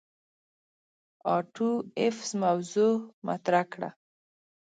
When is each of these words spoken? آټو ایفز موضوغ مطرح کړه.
آټو 1.35 1.69
ایفز 1.99 2.29
موضوغ 2.43 2.97
مطرح 3.27 3.63
کړه. 3.73 3.89